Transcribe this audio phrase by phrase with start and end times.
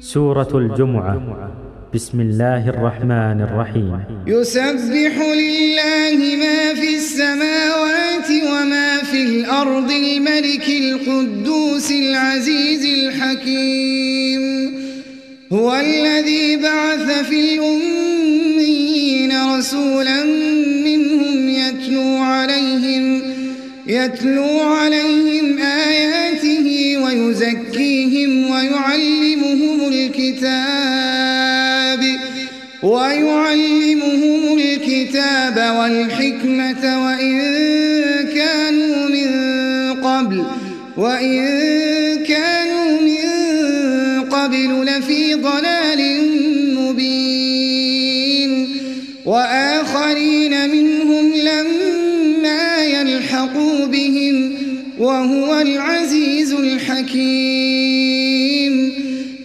[0.00, 1.20] سورة الجمعة.
[1.94, 4.00] بسم الله الرحمن الرحيم.
[4.26, 14.42] يسبح لله ما في السماوات وما في الأرض الملك القدوس العزيز الحكيم.
[15.52, 20.24] هو الذي بعث في الأمين رسولا
[20.88, 23.22] منهم يتلو عليهم
[23.86, 26.66] يتلو عليهم آياته
[27.04, 29.49] ويزكيهم ويعلمهم
[30.30, 32.02] الكتاب
[32.82, 37.40] ويعلمهم الكتاب والحكمة وإن
[38.34, 39.30] كانوا من
[40.02, 40.44] قبل
[40.96, 41.40] وإن
[42.24, 43.20] كانوا من
[44.22, 46.22] قبل لفي ضلال
[46.74, 48.50] مبين
[49.24, 54.54] وآخرين منهم لما يلحقوا بهم
[54.98, 57.90] وهو العزيز الحكيم